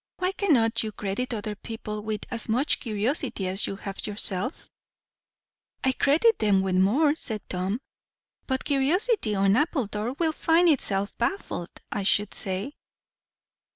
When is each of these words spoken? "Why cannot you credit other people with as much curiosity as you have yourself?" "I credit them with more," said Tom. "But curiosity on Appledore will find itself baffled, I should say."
"Why 0.17 0.31
cannot 0.31 0.81
you 0.81 0.91
credit 0.93 1.31
other 1.31 1.53
people 1.53 2.01
with 2.01 2.21
as 2.31 2.49
much 2.49 2.79
curiosity 2.79 3.47
as 3.47 3.67
you 3.67 3.75
have 3.75 4.07
yourself?" 4.07 4.67
"I 5.83 5.91
credit 5.91 6.39
them 6.39 6.61
with 6.63 6.73
more," 6.77 7.13
said 7.13 7.47
Tom. 7.47 7.79
"But 8.47 8.65
curiosity 8.65 9.35
on 9.35 9.55
Appledore 9.55 10.13
will 10.13 10.31
find 10.33 10.67
itself 10.69 11.15
baffled, 11.19 11.69
I 11.91 12.01
should 12.01 12.33
say." 12.33 12.73